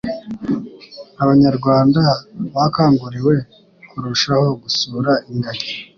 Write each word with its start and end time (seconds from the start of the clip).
Abanyarwanda 1.23 2.01
bakanguriwe 2.55 3.33
kurushaho 3.89 4.47
gusura 4.61 5.11
ingagi 5.31 5.73